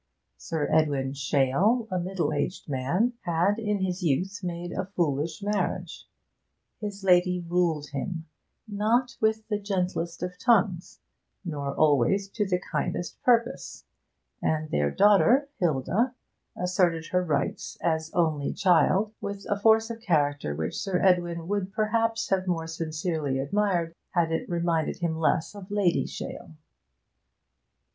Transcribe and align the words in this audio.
Sir 0.39 0.67
Edwin 0.71 1.13
Shale, 1.13 1.87
a 1.91 1.99
middle 1.99 2.33
aged 2.33 2.67
man, 2.67 3.13
had 3.21 3.59
in 3.59 3.81
his 3.81 4.01
youth 4.01 4.39
made 4.41 4.71
a 4.71 4.85
foolish 4.87 5.43
marriage; 5.43 6.07
his 6.79 7.03
lady 7.03 7.45
ruled 7.47 7.89
him, 7.89 8.25
not 8.67 9.15
with 9.21 9.47
the 9.47 9.59
gentlest 9.59 10.23
of 10.23 10.39
tongues, 10.39 10.99
nor 11.45 11.75
always 11.75 12.27
to 12.29 12.47
the 12.47 12.57
kindest 12.57 13.21
purpose, 13.21 13.85
and 14.41 14.71
their 14.71 14.89
daughter, 14.89 15.49
Hilda, 15.59 16.15
asserted 16.55 17.05
her 17.09 17.23
rights 17.23 17.77
as 17.79 18.09
only 18.15 18.53
child 18.53 19.13
with 19.21 19.45
a 19.51 19.59
force 19.59 19.91
of 19.91 20.01
character 20.01 20.55
which 20.55 20.79
Sir 20.79 20.99
Edwin 20.99 21.47
would 21.47 21.71
perhaps 21.73 22.29
have 22.29 22.47
more 22.47 22.65
sincerely 22.65 23.37
admired 23.37 23.93
had 24.15 24.31
it 24.31 24.49
reminded 24.49 24.97
him 24.97 25.15
less 25.19 25.53
of 25.53 25.69
Lady 25.69 26.07
Shale. 26.07 26.55